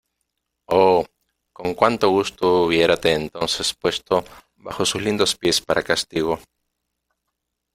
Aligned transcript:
¡oh, 0.65 1.05
con 1.53 1.75
cuánto 1.75 2.09
gusto 2.09 2.63
hubiérate 2.63 3.13
entonces 3.13 3.75
puesto 3.75 4.23
bajo 4.55 4.83
sus 4.83 4.99
lindos 5.03 5.35
pies 5.35 5.61
para 5.61 5.83
castigo! 5.83 6.39